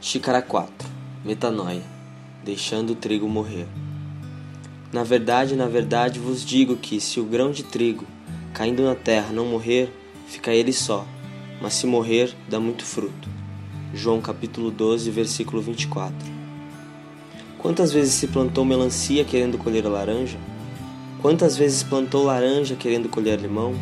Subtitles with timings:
[0.00, 0.88] Xícara 4
[1.24, 1.82] Metanoia
[2.44, 3.66] Deixando o trigo morrer.
[4.92, 8.06] Na verdade, na verdade vos digo que, se o grão de trigo
[8.54, 9.92] caindo na terra não morrer,
[10.28, 11.04] fica ele só,
[11.60, 13.28] mas se morrer, dá muito fruto.
[13.92, 16.14] João capítulo 12, versículo 24.
[17.58, 20.38] Quantas vezes se plantou melancia querendo colher laranja?
[21.20, 23.74] Quantas vezes plantou laranja querendo colher limão?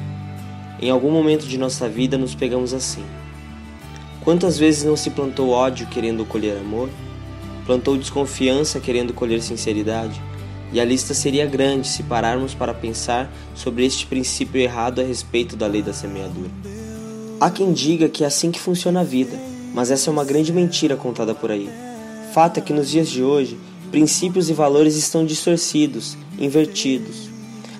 [0.80, 3.04] Em algum momento de nossa vida nos pegamos assim.
[4.26, 6.90] Quantas vezes não se plantou ódio querendo colher amor?
[7.64, 10.20] Plantou desconfiança querendo colher sinceridade?
[10.72, 15.54] E a lista seria grande se pararmos para pensar sobre este princípio errado a respeito
[15.54, 16.50] da lei da semeadura.
[17.40, 19.38] Há quem diga que é assim que funciona a vida,
[19.72, 21.70] mas essa é uma grande mentira contada por aí.
[22.34, 23.56] Fato é que nos dias de hoje,
[23.92, 27.30] princípios e valores estão distorcidos, invertidos.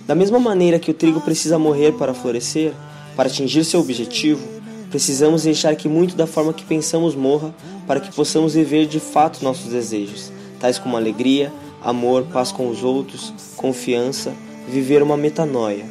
[0.06, 2.72] Da mesma maneira que o trigo precisa morrer para florescer,
[3.16, 4.55] para atingir seu objetivo,
[4.90, 7.54] Precisamos deixar que muito da forma que pensamos morra
[7.86, 11.52] para que possamos viver de fato nossos desejos, tais como alegria,
[11.82, 14.32] amor, paz com os outros, confiança,
[14.68, 15.84] viver uma metanoia.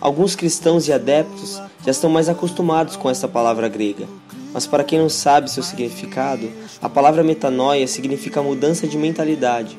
[0.00, 4.06] Alguns cristãos e adeptos já estão mais acostumados com essa palavra grega,
[4.52, 9.78] mas para quem não sabe seu significado, a palavra metanoia significa mudança de mentalidade.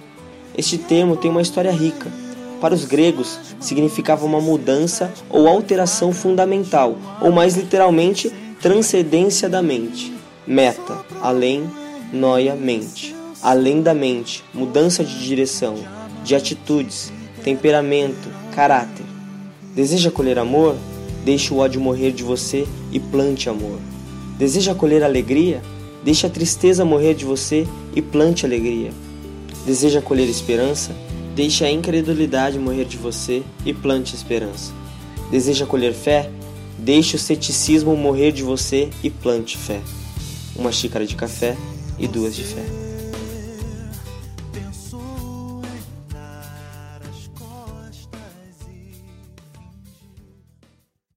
[0.56, 2.12] Este termo tem uma história rica
[2.58, 10.14] para os gregos, significava uma mudança ou alteração fundamental, ou mais literalmente, transcendência da mente.
[10.46, 11.70] Meta, além,
[12.12, 13.16] noia, mente.
[13.42, 15.76] Além da mente, mudança de direção,
[16.24, 17.12] de atitudes,
[17.44, 19.06] temperamento, caráter.
[19.76, 20.76] Deseja colher amor?
[21.24, 23.80] Deixe o ódio morrer de você e plante amor.
[24.38, 25.62] Deseja colher alegria?
[26.04, 28.92] Deixe a tristeza morrer de você e plante alegria.
[29.66, 30.96] Deseja colher esperança?
[31.38, 34.74] Deixe a incredulidade morrer de você e plante esperança.
[35.30, 36.32] Deseja colher fé?
[36.80, 39.80] Deixe o ceticismo morrer de você e plante fé.
[40.56, 41.56] Uma xícara de café
[42.00, 42.87] e duas de fé.